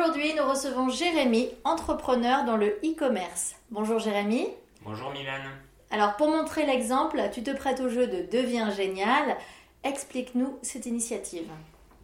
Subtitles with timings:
[0.00, 3.56] Aujourd'hui, nous recevons Jérémy, entrepreneur dans le e-commerce.
[3.70, 4.46] Bonjour Jérémy.
[4.82, 5.42] Bonjour Mylène.
[5.90, 9.36] Alors pour montrer l'exemple, tu te prêtes au jeu de Deviens génial.
[9.84, 11.50] Explique-nous cette initiative.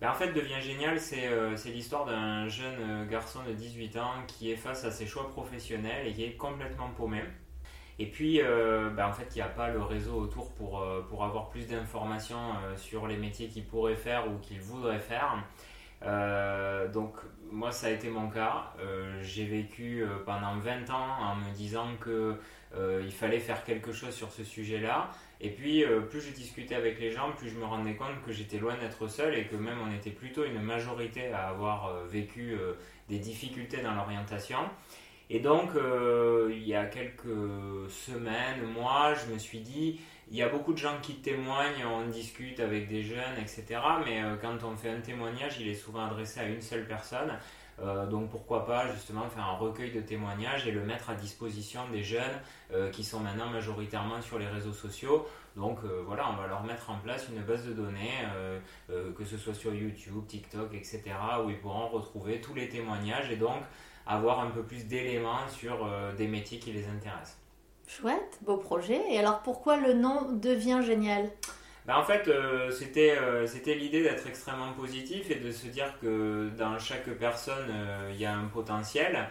[0.02, 4.12] Ben, en fait, Deviens génial, euh, c'est l'histoire d'un jeune euh, garçon de 18 ans
[4.26, 7.22] qui est face à ses choix professionnels et qui est complètement paumé.
[7.98, 11.24] Et puis, euh, ben, en fait, il n'y a pas le réseau autour pour, pour
[11.24, 15.42] avoir plus d'informations sur les métiers qu'il pourrait faire ou qu'il voudrait faire.
[16.92, 17.16] donc,
[17.50, 18.72] moi, ça a été mon cas.
[19.22, 24.44] J'ai vécu pendant 20 ans en me disant qu'il fallait faire quelque chose sur ce
[24.44, 25.10] sujet-là.
[25.40, 28.32] Et puis, euh, plus je discutais avec les gens, plus je me rendais compte que
[28.32, 32.06] j'étais loin d'être seul et que même on était plutôt une majorité à avoir euh,
[32.06, 32.72] vécu euh,
[33.08, 34.58] des difficultés dans l'orientation.
[35.28, 35.70] Et donc,
[36.50, 39.98] il y a quelques semaines, mois, je me suis dit,
[40.28, 43.64] il y a beaucoup de gens qui témoignent, on discute avec des jeunes, etc.
[44.04, 47.38] Mais quand on fait un témoignage, il est souvent adressé à une seule personne.
[47.82, 51.82] Euh, donc pourquoi pas justement faire un recueil de témoignages et le mettre à disposition
[51.90, 52.40] des jeunes
[52.72, 55.26] euh, qui sont maintenant majoritairement sur les réseaux sociaux.
[55.56, 58.24] Donc euh, voilà, on va leur mettre en place une base de données,
[58.88, 61.02] que ce soit sur YouTube, TikTok, etc.,
[61.44, 63.62] où ils pourront retrouver tous les témoignages et donc
[64.06, 67.38] avoir un peu plus d'éléments sur des métiers qui les intéressent.
[67.86, 69.00] Chouette, beau projet.
[69.10, 71.30] Et alors pourquoi le nom devient génial?
[71.86, 76.50] Bah, en fait, euh, euh, c'était l'idée d'être extrêmement positif et de se dire que
[76.58, 79.28] dans chaque personne, euh, il y a un potentiel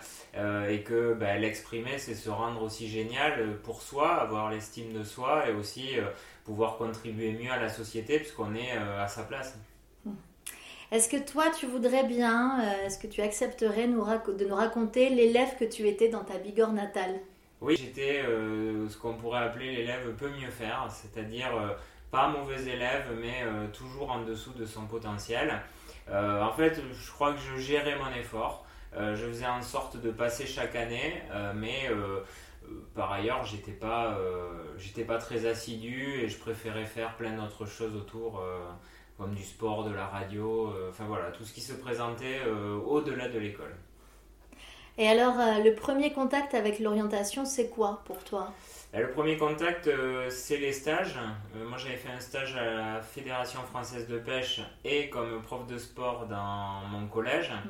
[0.70, 5.50] et que bah, l'exprimer, c'est se rendre aussi génial pour soi, avoir l'estime de soi
[5.50, 5.96] et aussi
[6.44, 9.58] pouvoir contribuer mieux à la société puisqu'on est à sa place.
[10.92, 15.56] Est-ce que toi, tu voudrais bien, est-ce que tu accepterais nous de nous raconter l'élève
[15.58, 17.20] que tu étais dans ta Bigorre natale?
[17.66, 21.50] Oui, j'étais ce qu'on pourrait appeler l'élève peu mieux faire, c'est-à-dire
[22.12, 25.62] pas mauvais élève, mais euh, toujours en dessous de son potentiel.
[26.10, 28.66] Euh, en fait, je crois que je gérais mon effort.
[28.96, 31.22] Euh, je faisais en sorte de passer chaque année,
[31.56, 31.90] mais
[32.94, 34.18] par ailleurs, j'étais pas,
[35.08, 38.42] pas très assidu et je préférais faire plein d'autres choses autour,
[39.18, 42.40] comme du sport, de la radio, enfin voilà, tout ce qui se présentait
[42.86, 43.76] au-delà de l'école.
[44.98, 48.54] Et alors, le premier contact avec l'orientation, c'est quoi pour toi?
[48.96, 51.16] Bah, le premier contact, euh, c'est les stages.
[51.56, 55.68] Euh, moi, j'avais fait un stage à la Fédération française de pêche et comme prof
[55.68, 57.52] de sport dans mon collège.
[57.52, 57.70] Mm.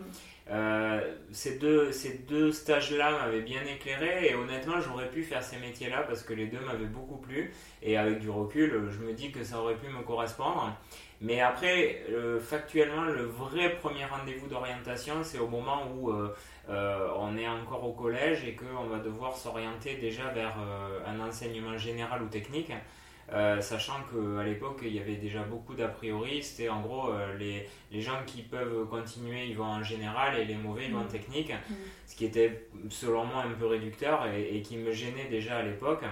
[0.52, 5.58] Euh, ces deux, ces deux stages-là m'avaient bien éclairé et honnêtement, j'aurais pu faire ces
[5.58, 7.52] métiers-là parce que les deux m'avaient beaucoup plu.
[7.82, 10.78] Et avec du recul, je me dis que ça aurait pu me correspondre.
[11.22, 12.04] Mais après,
[12.42, 16.36] factuellement, le vrai premier rendez-vous d'orientation, c'est au moment où euh,
[16.70, 21.78] on est encore au collège et qu'on va devoir s'orienter déjà vers euh, un enseignement
[21.78, 22.72] général ou technique.
[23.34, 27.10] Euh, sachant qu'à l'époque il y avait déjà beaucoup d'a priori, c'était en gros
[27.40, 27.68] les,
[28.00, 31.08] gens qui peuvent continuer ils vont en général et les mauvais ils vont en mmh.
[31.08, 31.74] technique, mmh.
[32.06, 36.04] ce qui était selon moi un peu réducteur et qui me gênait déjà à l'époque.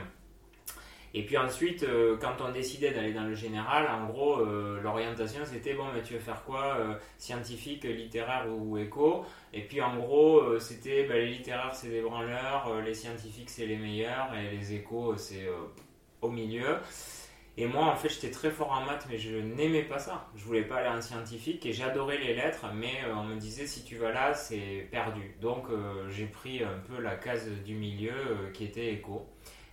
[1.16, 5.42] Et puis ensuite, euh, quand on décidait d'aller dans le général, en gros, euh, l'orientation
[5.46, 9.24] c'était bon, mais tu veux faire quoi euh, Scientifique, littéraire ou éco?
[9.54, 13.78] Et puis en gros, c'était bah, les littéraires c'est des branleurs, les scientifiques c'est les
[13.78, 15.48] meilleurs et les écos c'est
[16.22, 16.78] au milieu.
[17.56, 20.28] Et moi, en fait, j'étais très fort en maths, mais je n'aimais pas ça.
[20.36, 23.84] Je voulais pas aller en scientifique et j'adorais les lettres, mais on me disait si
[23.84, 25.36] tu vas là, c'est perdu.
[25.40, 25.66] Donc,
[26.10, 29.28] j'ai pris un peu la case du milieu qui était éco.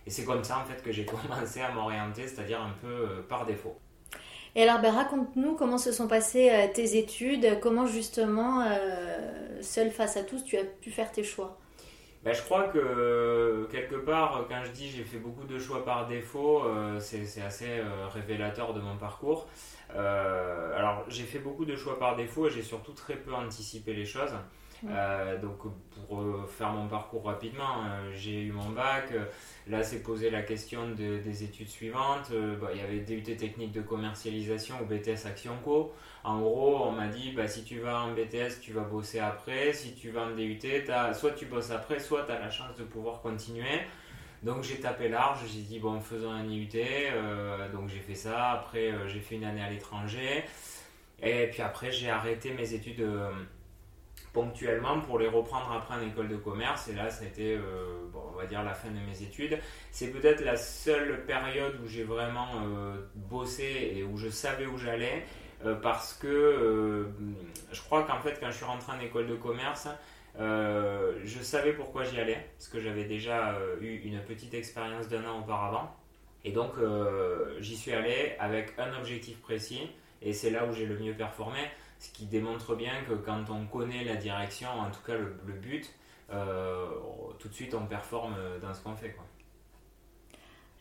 [0.05, 3.21] Et c'est comme ça en fait que j'ai commencé à m'orienter, c'est-à-dire un peu euh,
[3.27, 3.77] par défaut.
[4.53, 9.91] Et alors, ben, raconte-nous comment se sont passées euh, tes études, comment justement, euh, seul
[9.91, 11.57] face à tous, tu as pu faire tes choix?
[12.23, 16.05] Ben, je crois que quelque part, quand je dis j'ai fait beaucoup de choix par
[16.05, 16.61] défaut,
[16.99, 17.81] c'est assez
[18.13, 19.47] révélateur de mon parcours.
[19.89, 24.05] alors, j'ai fait beaucoup de choix par défaut et j'ai surtout très peu anticipé les
[24.05, 24.33] choses.
[24.89, 25.59] Euh, donc
[25.91, 29.13] pour euh, faire mon parcours rapidement, euh, j'ai eu mon bac.
[29.67, 32.31] là, c'est posé la question des études suivantes.
[32.59, 35.93] Bah, il y avait DUT technique de commercialisation ou BTS Action Co.
[36.23, 39.73] En gros, on m'a dit bah, si tu vas en BTS, tu vas bosser après.
[39.73, 40.59] Si tu vas en DUT,
[41.13, 43.81] soit tu bosses après, soit tu as la chance de pouvoir continuer.
[44.43, 46.67] Donc j'ai tapé large, j'ai dit bon faisons un IUT,
[47.71, 50.43] donc j'ai fait ça, après j'ai fait une année à l'étranger,
[51.21, 53.05] et puis après j'ai arrêté mes études
[54.33, 56.87] ponctuellement pour les reprendre après en école de commerce.
[56.87, 59.57] Et là, ça a euh, bon, on va dire, la fin de mes études.
[59.91, 64.77] C'est peut-être la seule période où j'ai vraiment euh, bossé et où je savais où
[64.77, 65.25] j'allais.
[65.65, 67.07] Euh, parce que
[67.71, 69.87] je crois qu'en fait, quand je suis rentré en école de commerce,
[70.39, 72.47] je savais pourquoi j'y allais.
[72.57, 75.93] Parce que j'avais déjà eu une petite expérience d'un an auparavant.
[76.43, 76.71] Et donc,
[77.59, 79.91] j'y suis allé avec un objectif précis.
[80.23, 81.59] Et c'est là où j'ai le mieux performé
[82.01, 85.87] Ce qui démontre bien que quand on connaît la direction, en tout cas le, but,
[87.37, 89.11] tout de suite on performe dans ce qu'on fait.
[89.11, 89.23] Quoi.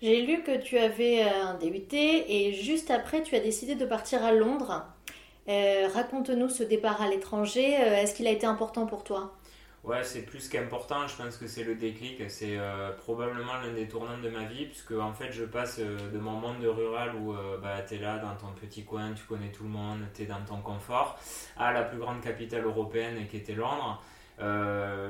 [0.00, 4.25] J'ai lu que tu avais un DUT et juste après tu as décidé de partir
[4.25, 4.87] à Londres.
[5.46, 7.73] Raconte-nous ce départ à l'étranger.
[7.73, 9.37] Est-ce qu'il a été important pour toi?
[9.82, 13.88] Ouais, c'est plus qu'important, je pense que c'est le déclic, c'est euh, probablement l'un des
[13.88, 17.32] tournants de ma vie, puisque en fait je passe euh, de mon monde rural où
[17.32, 20.26] euh, bah, tu là dans ton petit coin, tu connais tout le monde, tu es
[20.26, 21.18] dans ton confort,
[21.56, 24.02] à la plus grande capitale européenne qui était Londres.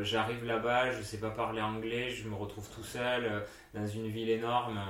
[0.02, 3.44] J'arrive là-bas, je ne sais pas parler anglais, je me retrouve tout seul
[3.74, 4.80] dans une ville énorme.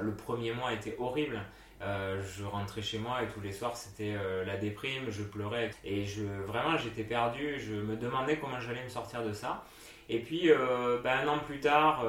[0.00, 1.38] le premier mois était horrible.
[1.82, 5.70] Euh, je rentrais chez moi et tous les soirs c'était euh, la déprime, je pleurais
[5.84, 9.64] et je vraiment j'étais perdu, je me demandais comment j'allais me sortir de ça.
[10.08, 12.04] Et puis euh, ben, un an plus tard,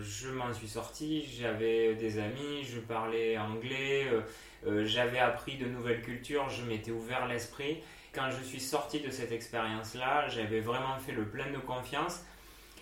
[0.00, 4.06] je m'en suis sorti, j'avais des amis, je parlais anglais,
[4.82, 7.78] j'avais appris de nouvelles cultures, je m'étais ouvert l'esprit.
[8.12, 12.24] Quand je suis sorti de cette expérience-là, j'avais vraiment fait le plein de confiance.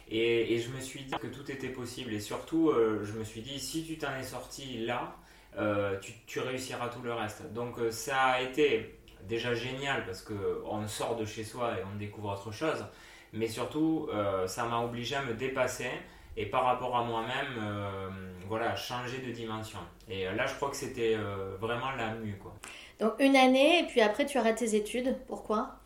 [0.09, 2.13] Et, et, je me suis dit que tout était possible.
[2.15, 5.17] Et surtout, je me suis dit, si tu t'en es sorti là,
[5.59, 7.51] euh, tu, réussiras tout le reste.
[7.53, 11.97] Donc euh, ça a été déjà génial parce qu'on sort de chez soi et on
[11.97, 12.85] découvre autre chose,
[13.33, 15.91] mais surtout euh, ça m'a obligé à me dépasser
[16.37, 18.13] et par rapport à moi-même,
[18.47, 19.79] voilà, changer de dimension.
[20.07, 21.17] Et là, je crois que c'était
[21.59, 22.37] vraiment la mue.
[22.37, 22.53] Quoi.
[23.01, 25.17] Donc une année, et puis après tu arrêtes tes études.
[25.29, 25.77] Pourquoi?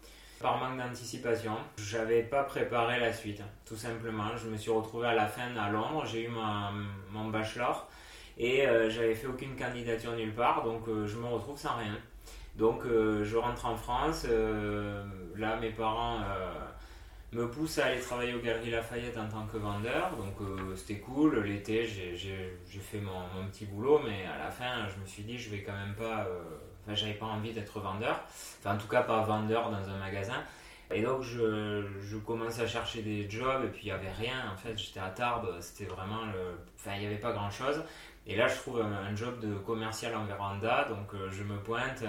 [0.41, 1.53] Par manque d'anticipation.
[1.79, 4.37] J'avais pas préparé la suite, tout simplement.
[4.37, 6.31] Je me suis retrouvé à la fin à Londres, j'ai eu
[7.13, 7.89] mon bachelor.
[8.43, 11.99] Et euh, j'avais fait aucune candidature nulle part, donc euh, je me retrouve sans rien.
[12.57, 14.25] Donc euh, je rentre en France.
[15.37, 16.21] là, mes parents
[17.33, 20.17] me poussent à aller travailler au Galeries Lafayette en tant que vendeur.
[20.17, 20.37] Donc
[20.75, 21.41] c'était cool.
[21.41, 25.51] L'été, j'ai fait mon, petit boulot, mais à la fin, je me suis dit, je
[25.51, 26.27] vais quand même pas.
[26.83, 28.25] Enfin, j'avais pas envie d'être vendeur.
[28.59, 30.43] Enfin, en tout cas, pas vendeur dans un magasin.
[30.93, 34.51] Et donc, je, je commence à chercher des jobs, et puis il n'y avait rien.
[34.53, 36.23] En fait, j'étais à Tarbes, c'était vraiment.
[36.75, 37.85] Enfin, il n'y avait pas grand chose.
[38.27, 42.05] Et là, je trouve un, job de commercial en véranda, donc euh, je me pointe.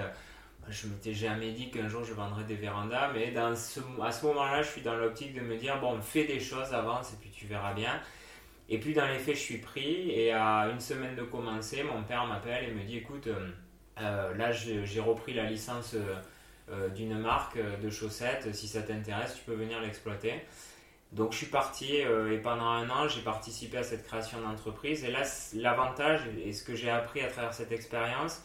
[0.70, 4.62] Je ne m'étais jamais dit qu'un jour je vendrais des vérandas, mais à ce moment-là,
[4.62, 7.48] je suis dans l'optique de me dire bon, fais des choses, avance et puis tu
[7.48, 8.00] verras bien.
[8.70, 12.04] Et puis dans les faits, je suis pris et à une semaine de commencer, mon
[12.04, 13.50] père m'appelle et me dit écoute, euh,
[14.00, 15.96] euh, là j'ai repris la licence
[16.96, 20.46] d'une marque de chaussettes, si ça t'intéresse, tu peux venir l'exploiter.
[21.12, 25.04] Donc je suis parti euh, et pendant un an, j'ai participé à cette création d'entreprise.
[25.04, 25.24] Et là,
[25.54, 28.42] l'avantage et ce que j'ai appris à travers cette expérience,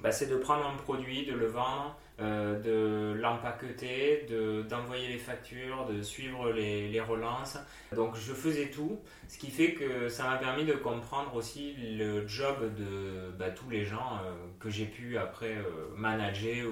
[0.00, 4.26] bah, c'est de prendre un produit, de le vendre, euh, de l'empaqueter,
[4.68, 7.56] d'envoyer les factures, de suivre les, relances.
[7.96, 12.26] Donc je faisais tout, ce qui fait que ça m'a permis de comprendre aussi le
[12.26, 15.56] job de bah, tous les gens euh, que j'ai pu après
[15.96, 16.66] manager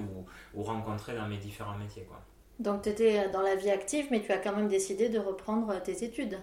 [0.55, 2.07] ou, rencontrer dans mes différents métiers.
[2.59, 5.81] Donc tu étais dans la vie active, mais tu as quand même décidé de reprendre
[5.83, 6.39] tes études.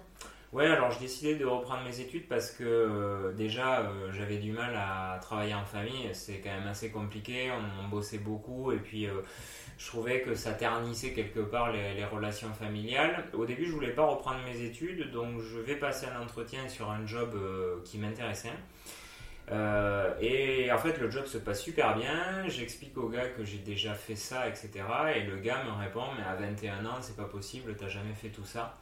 [0.52, 4.52] Ouais, alors j'ai décidé de reprendre mes études parce que euh, déjà euh, j'avais du
[4.52, 9.06] mal à travailler en famille, c'est quand même assez compliqué, on, bossait beaucoup et puis
[9.06, 9.22] euh,
[9.78, 13.26] je trouvais que ça ternissait quelque part les, les, relations familiales.
[13.34, 16.90] Au début je voulais pas reprendre mes études, donc je vais passer un entretien sur
[16.90, 17.40] un job
[17.86, 18.50] qui m'intéressait.
[19.52, 22.48] Euh, et en fait, le job se passe super bien.
[22.48, 24.70] J'explique au gars que j'ai déjà fait ça, etc.
[25.16, 28.30] Et le gars me répond Mais à 21 ans, c'est pas possible, t'as jamais fait
[28.30, 28.78] tout ça.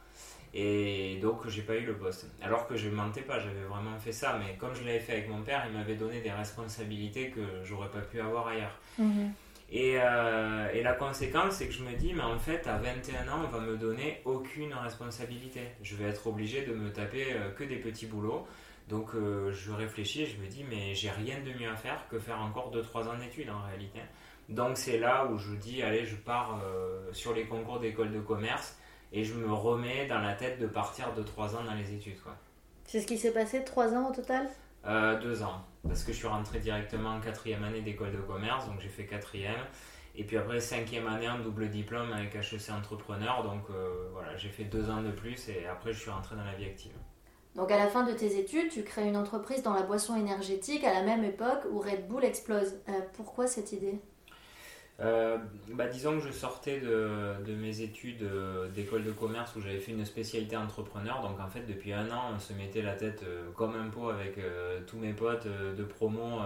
[0.54, 2.26] Et donc, j'ai pas eu le poste.
[2.42, 4.38] Alors que je mentais pas, j'avais vraiment fait ça.
[4.38, 7.90] Mais comme je l'avais fait avec mon père, il m'avait donné des responsabilités que j'aurais
[7.90, 8.78] pas pu avoir ailleurs.
[8.98, 9.32] Mhm.
[9.70, 13.28] Et, euh, et, la conséquence, c'est que je me dis, mais en fait, à 21
[13.28, 15.60] ans, on va me donner aucune responsabilité.
[15.82, 18.46] Je vais être obligé de me taper euh, que des petits boulots.
[18.88, 22.08] Donc euh, je réfléchis et je me dis, mais j'ai rien de mieux à faire
[22.08, 24.00] que faire encore 2-3 ans d'études en réalité.
[24.48, 28.20] Donc c'est là où je dis, allez, je pars euh, sur les concours d'école de
[28.20, 28.78] commerce
[29.12, 32.20] et je me remets dans la tête de partir 2-3 ans dans les études.
[32.22, 32.34] Quoi.
[32.84, 34.48] C'est ce qui s'est passé 3 ans au total?
[34.86, 38.66] Euh, 2 ans, parce que je suis rentré directement en quatrième année d'école de commerce,
[38.66, 39.60] donc j'ai fait quatrième.
[40.14, 43.44] Et puis après, cinquième année en double diplôme avec HEC entrepreneur.
[43.44, 46.44] Donc euh, voilà, j'ai fait deux ans de plus et après, je suis rentré dans
[46.44, 46.92] la vie active.
[47.58, 50.84] Donc à la fin de tes études, tu crées une entreprise dans la boisson énergétique
[50.84, 52.74] à la même époque où Red Bull explose.
[52.88, 54.00] Euh, pourquoi cette idée?
[55.00, 55.38] Euh,
[55.74, 59.78] bah, disons que je sortais de, de mes études euh, d'école de commerce où j'avais
[59.78, 61.22] fait une spécialité entrepreneur.
[61.22, 64.08] Donc en fait, depuis un an, on se mettait la tête euh, comme un pot
[64.08, 64.38] avec
[64.86, 66.40] tous mes potes de promo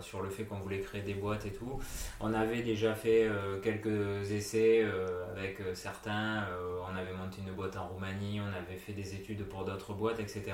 [0.00, 1.80] sur le fait qu'on voulait créer des boîtes et tout.
[2.20, 3.28] On avait déjà fait
[3.62, 4.84] quelques essais
[5.32, 6.46] avec certains.
[6.88, 10.20] on avait monté une boîte en Roumanie, on avait fait des études pour d'autres boîtes,
[10.20, 10.52] etc.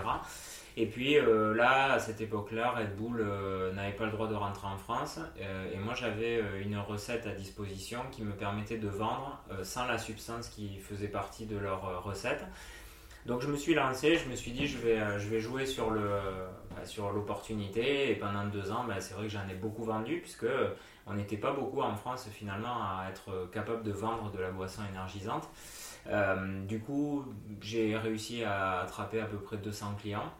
[0.80, 4.36] Et puis euh, là, à cette époque-là, Red Bull euh, n'avait pas le droit de
[4.36, 5.18] rentrer en France.
[5.40, 9.98] Euh, et moi, j'avais une recette à disposition qui me permettait de vendre sans la
[9.98, 12.44] substance qui faisait partie de leur recette.
[13.26, 16.84] Donc je me suis lancé, je me suis dit je vais, je vais jouer bah,
[16.84, 18.12] sur l'opportunité.
[18.12, 20.46] Et pendant deux ans, bah, c'est vrai que j'en ai beaucoup vendu puisque
[21.08, 24.82] on n'était pas beaucoup en France finalement à être capable de vendre de la boisson
[24.88, 25.48] énergisante.
[26.68, 27.24] du coup,
[27.60, 30.32] j'ai réussi à attraper à peu près 200 clients.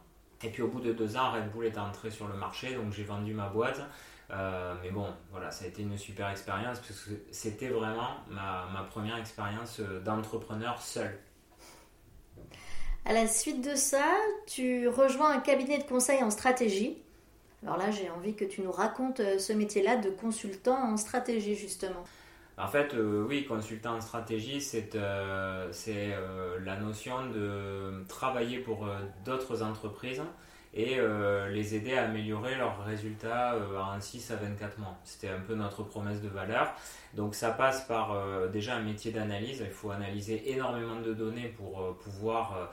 [0.43, 2.93] Et puis au bout de deux ans, Red Bull est entré sur le marché, donc
[2.93, 3.81] j'ai vendu ma boîte.
[4.31, 8.85] Euh, mais bon, voilà, ça a été une super expérience parce que c'était vraiment ma,
[8.89, 11.17] première expérience euh, d'entrepreneur seul.
[13.05, 14.05] À la suite de ça,
[14.45, 17.01] tu rejoins un cabinet de conseil en stratégie.
[17.63, 21.55] Alors là, j'ai envie que tu nous racontes euh, ce métier-là de consultant en stratégie,
[21.55, 22.03] justement.
[22.59, 28.85] En fait, euh, oui, consultant en stratégie, c'est euh, euh, la notion de travailler pour
[29.23, 30.21] d'autres entreprises
[30.73, 30.99] et
[31.49, 34.97] les aider à améliorer leurs résultats en 6 à 24 mois.
[35.03, 36.71] C'était un peu notre promesse de valeur.
[37.15, 38.15] Donc ça passe par
[38.49, 39.63] déjà un métier d'analyse.
[39.65, 42.69] Il faut analyser énormément de données pour pouvoir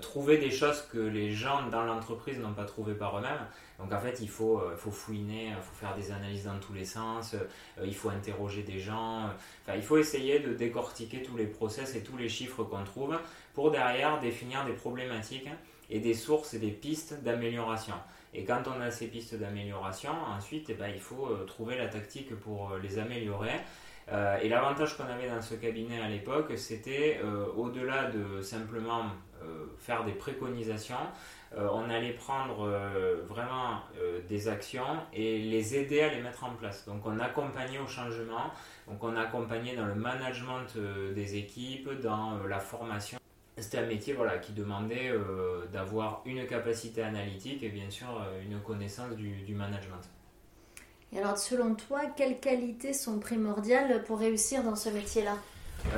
[0.00, 3.46] trouver des choses que les gens dans l'entreprise n'ont pas trouvées par eux-mêmes.
[3.78, 6.72] Donc en fait, il faut, euh, faut fouiner, il faut faire des analyses dans tous
[6.72, 9.30] les sens, euh, il faut interroger des gens,
[9.62, 13.18] enfin, il faut essayer de décortiquer tous les process et tous les chiffres qu'on trouve
[13.54, 15.48] pour derrière définir des problématiques
[15.92, 17.94] et des sources et des pistes d'amélioration.
[18.34, 21.88] Et quand on a ces pistes d'amélioration, ensuite, eh ben, il faut euh, trouver la
[21.88, 23.60] tactique pour les améliorer.
[24.42, 27.20] et l'avantage qu'on avait dans ce cabinet à l'époque, c'était
[27.56, 29.04] au-delà de simplement
[29.78, 31.06] faire des préconisations,
[31.56, 36.44] euh, on allait prendre euh, vraiment euh, des actions et les aider à les mettre
[36.44, 36.86] en place.
[36.86, 38.50] Donc on accompagnait au changement,
[38.88, 40.66] donc on accompagnait dans le management
[41.14, 43.21] des équipes, dans la formation.
[43.58, 45.12] C'était un métier voilà, qui demandait
[45.72, 48.08] d'avoir une capacité analytique et bien sûr
[48.42, 50.00] une connaissance du, management.
[51.12, 55.36] Et alors selon toi, quelles qualités sont primordiales pour réussir dans ce métier-là?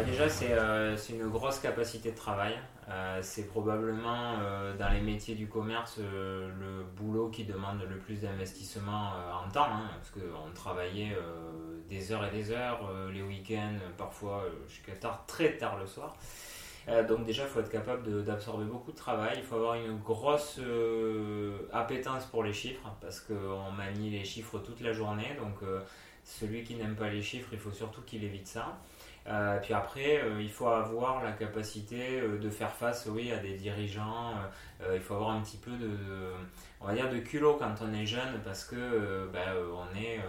[0.04, 2.54] Déjà, c'est une grosse capacité de travail.
[2.90, 7.96] Euh, c'est probablement euh, dans les métiers du commerce euh, le boulot qui demande le
[7.96, 11.16] plus d'investissement en temps, hein, parce qu'on travaillait
[11.88, 16.16] des heures et des heures, les week-ends, parfois jusqu'à tard, très tard le soir.
[17.08, 20.60] Donc déjà, il faut être capable d'absorber beaucoup de travail, il faut avoir une grosse
[21.72, 25.60] appétence pour les chiffres, parce qu'on manie les chiffres toute la journée, donc
[26.24, 28.78] celui qui n'aime pas les chiffres, il faut surtout qu'il évite ça.
[29.26, 33.38] Euh, puis après, euh, il faut avoir la capacité euh, de faire face oui, à
[33.38, 34.34] des dirigeants.
[34.92, 35.90] il faut avoir un petit peu de,
[36.80, 40.20] on va dire de culot quand on est jeune parce que ben, on est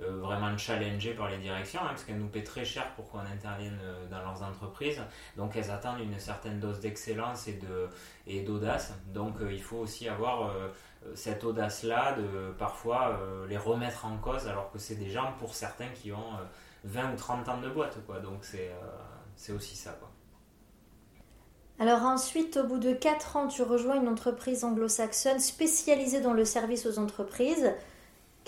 [0.00, 3.78] vraiment challengé par les directions hein, parce qu'elles nous paient très cher pour qu'on intervienne
[4.10, 5.00] dans leurs entreprises.
[5.36, 7.88] Donc elles attendent une certaine dose d'excellence et de
[8.26, 8.94] et d'audace.
[9.08, 10.54] Donc il faut aussi avoir
[11.14, 15.88] cette audace-là de parfois les remettre en cause alors que c'est des gens pour certains
[15.88, 16.38] qui ont
[16.84, 18.20] 20 ou 30 ans de boîte, quoi.
[18.20, 20.08] Donc c'est euh, aussi ça, quoi.
[21.78, 26.44] Alors ensuite, au bout de 4 ans, tu rejoins une entreprise anglo-saxonne spécialisée dans le
[26.44, 27.72] service aux entreprises.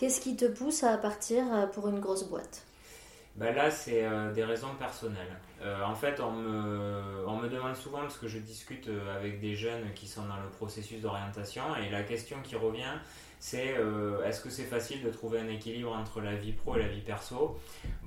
[0.02, 2.64] Qu'est-ce qui te pousse à partir euh, pour une grosse boîte?
[3.36, 5.38] Ben Là, c'est euh, des raisons personnelles.
[5.62, 10.22] en fait, on me, demande souvent, parce que je discute avec des jeunes qui sont
[10.22, 12.98] dans le processus d'orientation, et la question qui revient,
[13.42, 16.78] c'est euh, est-ce que c'est facile de trouver un équilibre entre la vie pro et
[16.78, 17.58] la vie perso?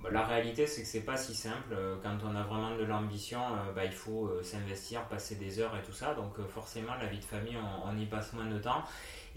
[0.02, 1.74] Bah, La réalité, c'est que c'est pas si simple.
[1.74, 5.76] Euh, quand on a vraiment de l'ambition, euh, bah, il faut s'investir, passer des heures
[5.76, 6.14] et tout ça.
[6.14, 8.86] Donc forcément, la vie de famille, on, y passe moins de temps.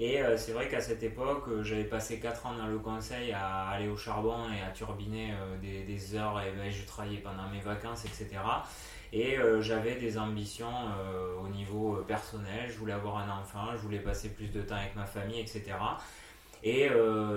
[0.01, 3.89] Et c'est vrai qu'à cette époque, j'avais passé 4 ans dans le conseil à aller
[3.89, 8.39] au charbon et à turbiner des, des, heures et je travaillais pendant mes vacances, etc.
[9.13, 12.71] Et euh, j'avais des ambitions euh, au niveau euh, personnel.
[12.71, 15.65] Je voulais avoir un enfant, je voulais passer plus de temps avec ma famille, etc.
[16.63, 16.89] Et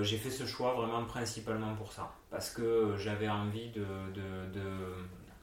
[0.02, 2.12] j'ai fait ce choix vraiment principalement pour ça.
[2.32, 4.64] Parce que j'avais envie de, de, de,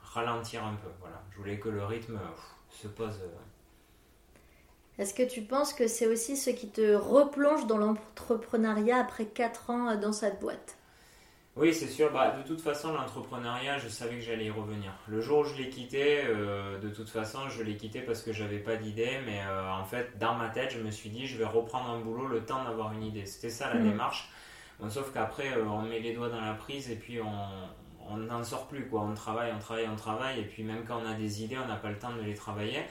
[0.03, 0.89] ralentir un peu.
[0.99, 1.23] Voilà.
[1.31, 2.19] Je voulais que le rythme
[2.71, 3.21] se pose.
[4.99, 9.71] Est-ce que tu penses que c'est aussi ce qui te replonge dans l'entrepreneuriat après 4
[9.71, 10.77] ans dans cette boîte?
[11.59, 12.13] Oui, c'est sûr.
[12.13, 14.93] Bah, de toute façon, l'entrepreneuriat, je savais que j'allais y revenir.
[15.09, 18.33] Le jour où je l'ai quitté, euh, de toute façon, je l'ai quitté parce que
[18.33, 19.19] j'avais pas d'idée.
[19.27, 21.99] Mais euh, en fait, dans ma tête, je me suis dit, je vais reprendre un
[21.99, 23.27] boulot le temps d'avoir une idée.
[23.27, 23.91] C'était ça la mhm.
[23.91, 24.31] démarche.
[24.89, 28.69] sauf qu'après, euh, on met les doigts dans la prise et puis on n'en sort
[28.69, 28.87] plus.
[28.87, 29.01] Quoi.
[29.01, 30.39] On travaille, on travaille, on travaille.
[30.41, 32.35] Et puis même quand on a des idées, on n'a pas le temps de les
[32.35, 32.85] travailler.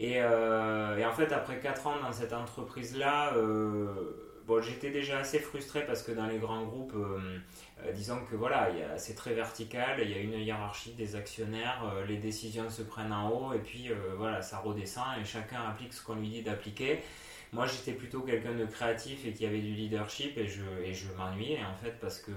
[0.00, 3.32] Et, et, en fait, après 4 ans dans cette entreprise-là,
[4.46, 6.94] bon, j'étais déjà assez frustré parce que dans les grands groupes,
[7.94, 12.68] disons que voilà, c'est très vertical, il y a une hiérarchie des actionnaires, les décisions
[12.70, 16.28] se prennent en haut et puis voilà, ça redescend et chacun applique ce qu'on lui
[16.28, 17.00] dit d'appliquer.
[17.52, 21.06] Moi, j'étais plutôt quelqu'un de créatif et qui avait du leadership et je, et je
[21.12, 22.32] m'ennuyais en fait parce que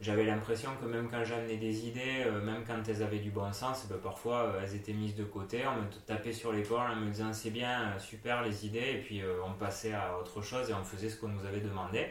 [0.00, 3.52] j'avais l'impression que même quand j'amenais des idées, euh, même quand elles avaient du bon
[3.52, 6.96] sens, ben, parfois euh, elles étaient mises de côté, on me tapait sur l'épaule en
[6.96, 10.70] me disant c'est bien, euh, super les idées, et puis on passait à autre chose
[10.70, 12.06] et on faisait ce qu'on nous avait demandé.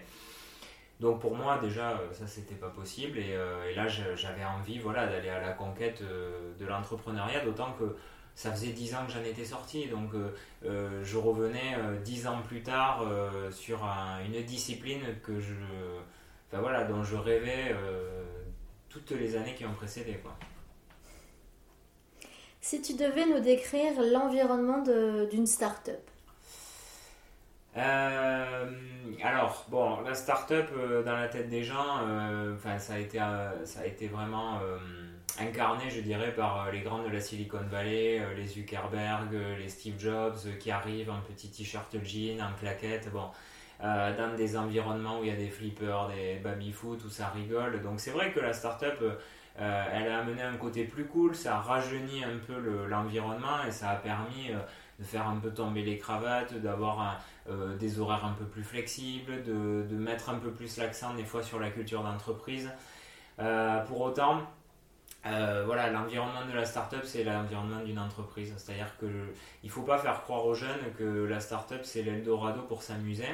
[1.00, 3.18] Donc pour moi déjà ça c'était pas possible.
[3.18, 3.36] Et,
[3.74, 7.46] là j'avais envie voilà d'aller à la conquête de l'entrepreneuriat.
[7.46, 7.96] D'autant que
[8.36, 10.12] ça faisait dix ans que j'en étais sorti, donc
[10.62, 13.06] je revenais dix ans plus tard
[13.52, 13.82] sur
[14.26, 15.54] une discipline que je,
[16.52, 17.76] enfin voilà, dont je rêvais
[18.90, 20.36] toutes les années qui ont précédé, quoi.
[22.62, 24.84] Si tu devais nous décrire l'environnement
[25.32, 26.00] d'une start-up
[29.22, 30.70] alors, bon, la start-up
[31.06, 32.00] dans la tête des gens,
[32.80, 34.60] ça, a été, ça a été vraiment
[35.40, 39.58] incarné, je dirais, par euh, les grands de la Silicon Valley, euh, les Zuckerberg, euh,
[39.58, 43.30] les Steve Jobs, qui arrivent en petit t-shirt jean, en claquette, bon,
[43.82, 47.82] dans des environnements où il y a des flippers, des baby-foot, où ça rigole.
[47.82, 49.02] Donc c'est vrai que la startup,
[49.58, 53.92] elle a amené un côté plus cool, ça a rajeuni un peu l'environnement et ça
[53.92, 54.52] a permis
[55.00, 57.22] de faire un peu tomber les cravates, d'avoir
[57.80, 61.60] des horaires un peu plus flexibles, de, mettre un peu plus l'accent des fois sur
[61.60, 62.70] la culture d'entreprise.
[63.38, 64.42] pour autant,
[65.26, 68.54] euh, voilà, l'environnement de la startup, c'est l'environnement d'une entreprise.
[68.58, 69.10] C'est-à-dire qu'il
[69.64, 73.28] ne faut pas faire croire aux jeunes que la startup, c'est l'Eldorado pour s'amuser.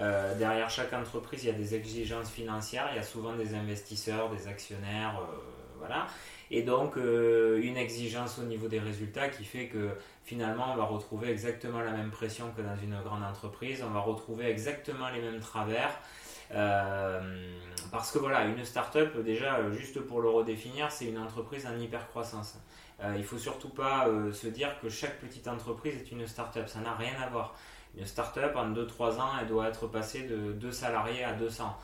[0.00, 3.54] Euh, derrière chaque entreprise, il y a des exigences financières, il y a souvent des
[3.54, 5.36] investisseurs, des actionnaires, euh,
[5.78, 6.06] voilà.
[6.50, 9.88] Et donc, une exigence au niveau des résultats qui fait que
[10.22, 14.00] finalement, on va retrouver exactement la même pression que dans une grande entreprise, on va
[14.00, 15.98] retrouver exactement les mêmes travers.
[16.54, 17.20] Euh,
[17.90, 22.58] parce que voilà, une start-up, déjà, juste pour le redéfinir, c'est une entreprise en hyper-croissance.
[23.02, 26.68] Euh, il faut surtout pas euh, se dire que chaque petite entreprise est une start-up,
[26.68, 27.54] ça n'a rien à voir.
[27.96, 31.76] Une start-up, en 2-3 ans, elle doit être passée de 2 salariés à 200.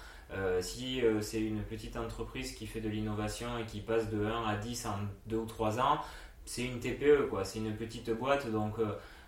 [0.60, 4.56] si c'est une petite entreprise qui fait de l'innovation et qui passe de 1 à
[4.56, 5.98] 10 en 2 ou 3 ans,
[6.44, 7.44] c'est une TPE, quoi.
[7.44, 8.76] C'est une petite boîte, donc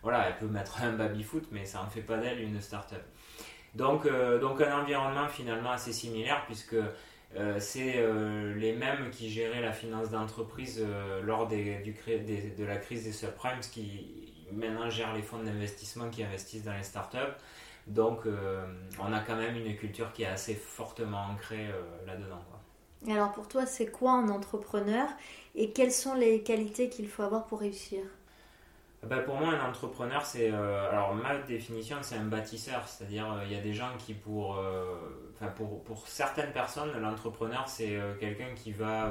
[0.02, 3.02] voilà, elle peut mettre un baby-foot, mais ça ne fait pas d'elle une start-up.
[3.74, 6.74] Donc, euh, donc un environnement finalement assez similaire puisque
[7.36, 10.84] euh, c'est euh, les mêmes qui géraient la finance d'entreprise
[11.22, 16.22] lors des, du, de la crise des subprimes qui maintenant gèrent les fonds d'investissement qui
[16.22, 17.18] investissent dans les startups.
[17.86, 18.20] Donc
[19.00, 21.68] on a quand même une culture qui est assez fortement ancrée
[22.06, 22.42] là-dedans.
[23.08, 25.08] Alors pour toi, c'est quoi un entrepreneur
[25.54, 28.02] et quelles sont les qualités qu'il faut avoir pour réussir?
[29.02, 30.50] Bah, pour moi, un entrepreneur, c'est.
[30.52, 32.86] Euh, alors, ma définition, c'est un bâtisseur.
[32.86, 34.58] C'est-à-dire, euh, il y a des gens qui, pour.
[34.58, 34.94] Euh,
[35.56, 39.10] pour, pour, certaines personnes, l'entrepreneur, c'est quelqu'un qui va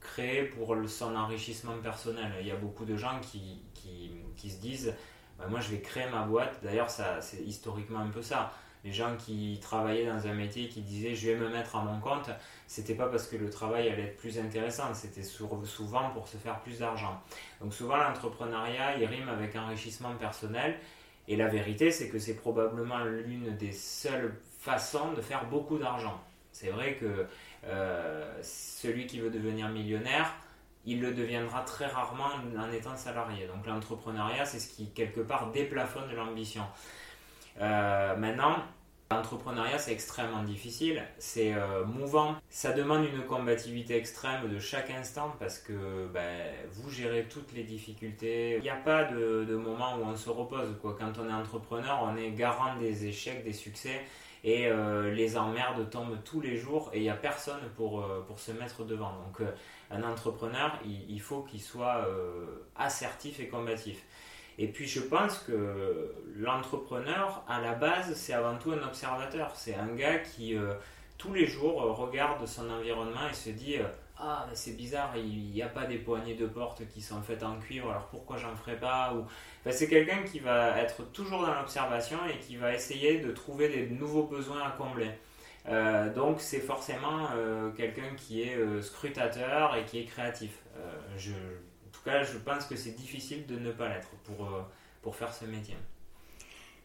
[0.00, 2.32] créer pour son enrichissement personnel.
[2.40, 4.92] Il y a beaucoup de gens qui, qui, qui se disent
[5.38, 6.58] bah, Moi, je vais créer ma boîte.
[6.64, 8.52] D'ailleurs, c'est historiquement un peu ça
[8.84, 12.00] les gens qui travaillaient dans un métier qui disaient je vais me mettre à mon
[12.00, 12.30] compte,
[12.66, 16.60] c'était pas parce que le travail allait être plus intéressant, c'était souvent pour se faire
[16.60, 17.20] plus d'argent.
[17.60, 20.78] Donc souvent l'entrepreneuriat il rime avec enrichissement personnel
[21.28, 26.20] et la vérité c'est que c'est probablement l'une des seules façons de faire beaucoup d'argent.
[26.52, 27.26] C'est vrai que
[27.64, 30.34] euh, celui qui veut devenir millionnaire,
[30.84, 33.46] il le deviendra très rarement en étant salarié.
[33.46, 36.64] Donc l'entrepreneuriat, c'est ce qui quelque part déplafonne l'ambition.
[37.60, 38.56] Euh, maintenant,
[39.12, 45.34] L'entrepreneuriat, c'est extrêmement difficile, c'est euh, mouvant, ça demande une combativité extrême de chaque instant
[45.38, 48.56] parce que ben, vous gérez toutes les difficultés.
[48.56, 50.74] Il n'y a pas de, moment où on se repose.
[50.82, 54.00] Quand on est entrepreneur, on est garant des échecs, des succès
[54.44, 58.38] et euh, les emmerdes tombent tous les jours et il n'y a personne pour, pour
[58.38, 59.12] se mettre devant.
[59.12, 59.46] Donc
[59.90, 62.08] un entrepreneur, il faut qu'il soit
[62.76, 64.02] assertif et combatif.
[64.58, 69.52] Et puis je pense que l'entrepreneur, à la base, c'est avant tout un observateur.
[69.54, 70.74] C'est un gars qui, euh,
[71.18, 73.84] tous les jours, euh, regarde son environnement et se dit euh,
[74.18, 77.58] Ah, c'est bizarre, il n'y a pas des poignées de porte qui sont faites en
[77.58, 79.14] cuivre, alors pourquoi j'en ferais pas?
[79.70, 83.88] C'est quelqu'un qui va être toujours dans l'observation et qui va essayer de trouver des
[83.88, 85.10] nouveaux besoins à combler.
[86.14, 87.28] donc c'est forcément
[87.76, 90.58] quelqu'un qui est scrutateur et qui est créatif.
[91.16, 91.32] je
[92.02, 94.62] tout cas, je pense que c'est difficile de ne pas l'être pour, euh,
[95.02, 95.76] pour faire ce métier.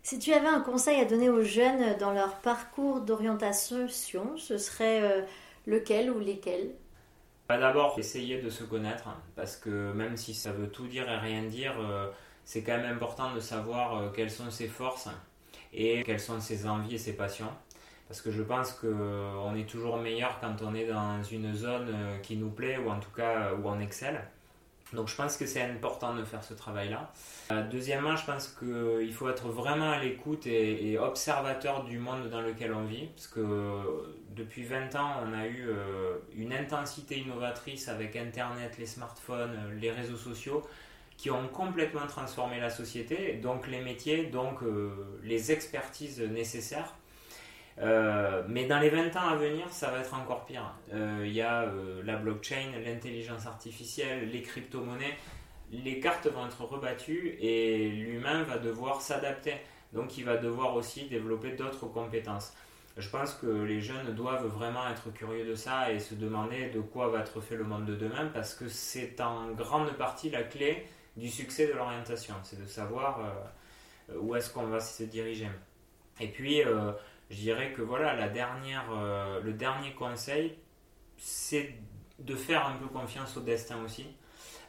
[0.04, 5.02] Si tu avais un conseil à donner aux jeunes dans leur parcours d'orientation, ce serait
[5.02, 5.22] euh,
[5.66, 6.72] lequel ou lesquels?
[7.50, 11.18] Bah, D'abord, essayer de se connaître, parce que même si ça veut tout dire et
[11.18, 12.10] rien dire, euh,
[12.46, 15.10] c'est quand même important de savoir quelles sont ses forces
[15.74, 17.52] et quelles sont ses envies et ses passions.
[18.08, 22.38] Parce que je pense qu'on est toujours meilleur quand on est dans une zone qui
[22.38, 24.22] nous plaît ou en tout cas où on excelle.
[24.94, 27.12] Donc je pense que c'est important de faire ce travail-là.
[27.52, 32.42] Euh, deuxièmement, je pense qu'il faut être vraiment à l'écoute et, observateur du monde dans
[32.42, 33.82] lequel on vit, parce que
[34.36, 39.92] depuis 20 ans, on a eu euh, une intensité innovatrice avec Internet, les smartphones, les
[39.92, 40.64] réseaux sociaux,
[41.18, 46.94] qui ont complètement transformé la société, donc les métiers, donc euh, les expertises nécessaires.
[47.80, 50.74] Euh, mais dans les 20 ans à venir, ça va être encore pire.
[50.94, 55.16] Euh, il y a euh, la blockchain, l'intelligence artificielle, les crypto-monnaies.
[55.72, 59.56] Les cartes vont être rebattues et l'humain va devoir s'adapter.
[59.94, 62.54] Donc il va devoir aussi développer d'autres compétences.
[62.98, 66.80] Je pense que les jeunes doivent vraiment être curieux de ça et se demander de
[66.80, 70.42] quoi va être fait le monde de demain parce que c'est en grande partie la
[70.42, 70.86] clé
[71.16, 72.34] du succès de l'orientation.
[72.44, 73.20] C'est de savoir
[74.16, 75.48] où est-ce qu'on va se diriger.
[76.20, 76.64] Et puis,
[77.30, 80.58] je dirais que voilà, la dernière, euh, le dernier conseil,
[81.18, 81.74] c'est
[82.20, 84.06] de faire un peu confiance au destin aussi.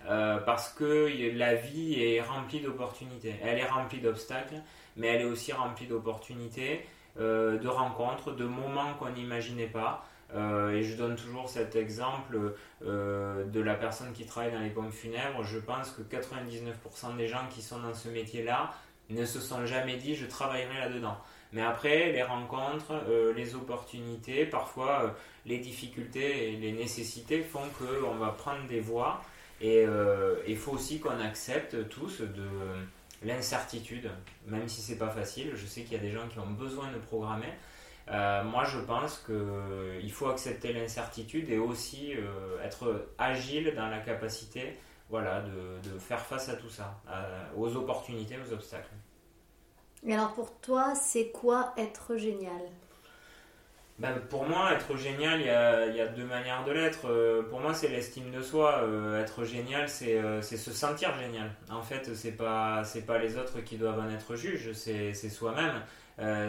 [0.06, 3.34] Euh, parce que la vie est remplie d'opportunités.
[3.42, 4.54] Elle est remplie d'obstacles,
[4.96, 6.86] mais elle est aussi remplie d'opportunités,
[7.18, 10.04] euh, de rencontres, de moments qu'on n'imaginait pas.
[10.30, 15.42] et je donne toujours cet exemple de la personne qui travaille dans les pompes funèbres.
[15.42, 18.74] Je pense que 99% des gens qui sont dans ce métier-là
[19.08, 21.16] ne se sont jamais dit je travaillerai là-dedans.
[21.52, 25.08] Mais après, les rencontres, euh, les opportunités, parfois euh,
[25.46, 29.22] les difficultés et les nécessités font qu'on va prendre des voies.
[29.60, 32.48] Et euh, il faut aussi qu'on accepte tous de
[33.24, 34.10] l'incertitude,
[34.46, 35.52] même si c'est pas facile.
[35.54, 37.52] Je sais qu'il y a des gens qui ont besoin de programmer.
[38.08, 42.14] moi, je pense qu'il faut accepter l'incertitude et aussi
[42.62, 44.78] être agile dans la capacité
[45.10, 47.00] voilà, de, de, faire face à tout ça,
[47.56, 48.94] aux opportunités, aux obstacles.
[50.06, 52.62] Et alors pour toi, c'est quoi être génial?
[53.98, 55.50] Ben, pour moi, être génial, il y
[56.00, 57.06] a, deux manières de l'être.
[57.10, 58.82] Euh, pour moi, c'est l'estime de soi.
[58.84, 61.50] Euh, être génial, euh, c'est se sentir génial.
[61.68, 65.82] En fait, c'est pas pas les autres qui doivent en être juges, c'est soi-même.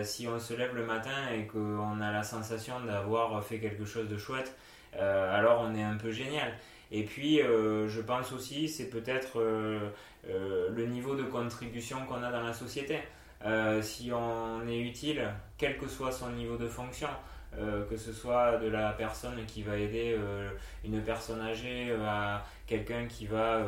[0.03, 4.07] si on se lève le matin et qu'on a la sensation d'avoir fait quelque chose
[4.07, 4.55] de chouette,
[4.93, 6.53] alors on est un peu génial.
[6.91, 9.39] Et puis, je pense aussi, c'est peut-être
[10.27, 12.99] le niveau de contribution qu'on a dans la société.
[13.45, 17.07] Euh, si on est utile, quel que soit son niveau de fonction,
[17.57, 20.49] euh, que ce soit de la personne qui va aider euh,
[20.83, 23.61] une personne âgée à quelqu'un qui va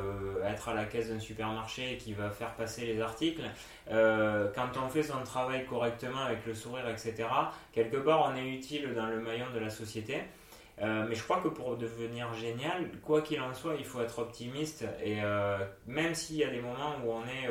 [0.46, 3.42] être à la caisse d'un supermarché et qui va faire passer les articles,
[3.90, 7.28] quand on fait son travail correctement avec le sourire, etc.,
[7.72, 10.22] quelque part on est utile dans le maillon de la société.
[10.80, 14.86] mais je crois que pour devenir génial, quoi qu'il en soit, il faut être optimiste.
[15.04, 15.18] Et
[15.88, 17.50] même s'il y a des moments où on est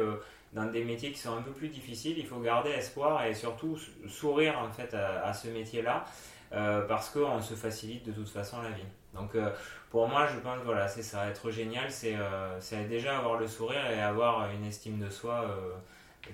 [0.52, 3.78] dans des métiers qui sont un peu plus difficiles, il faut garder espoir et surtout
[4.08, 6.04] sourire en fait à, ce métier-là
[6.52, 8.82] euh, parce qu'on se facilite de toute façon la vie.
[9.14, 9.50] Donc euh,
[9.90, 13.86] pour moi, je pense voilà, c'est ça, être génial, euh, c'est déjà avoir le sourire
[13.90, 15.56] et avoir une estime de soi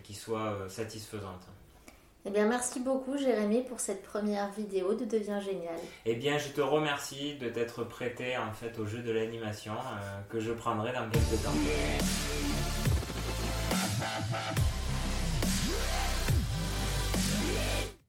[0.02, 1.46] qui soit satisfaisante.
[2.28, 5.78] Eh bien, merci beaucoup, Jérémy, pour cette première vidéo de Deviens Génial.
[6.06, 9.74] Eh bien, je te remercie de t'être prêté en fait au jeu de l'animation
[10.28, 12.75] que je prendrai dans quelques temps.